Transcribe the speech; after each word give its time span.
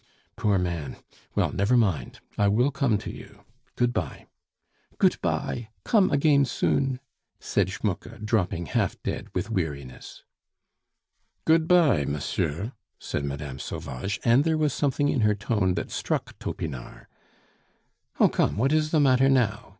"Poor 0.35 0.57
man! 0.57 0.97
Well, 1.35 1.51
never 1.51 1.77
mind, 1.77 2.21
I 2.35 2.47
will 2.47 2.71
come 2.71 2.97
to 2.97 3.11
you. 3.15 3.43
Good 3.75 3.93
bye." 3.93 4.25
"Goot 4.97 5.21
bye; 5.21 5.69
komm 5.83 6.09
again 6.09 6.43
soon," 6.45 6.99
said 7.39 7.69
Schmucke, 7.69 8.25
dropping 8.25 8.65
half 8.65 8.99
dead 9.03 9.27
with 9.35 9.51
weariness. 9.51 10.23
"Good 11.45 11.67
bye, 11.67 12.05
mosieu," 12.05 12.71
said 12.97 13.23
Mme. 13.23 13.59
Sauvage, 13.59 14.19
and 14.25 14.43
there 14.43 14.57
was 14.57 14.73
something 14.73 15.07
in 15.07 15.21
her 15.21 15.35
tone 15.35 15.75
that 15.75 15.91
struck 15.91 16.35
Topinard. 16.39 17.05
"Oh, 18.19 18.27
come, 18.27 18.57
what 18.57 18.73
is 18.73 18.89
the 18.89 18.99
matter 18.99 19.29
now?" 19.29 19.69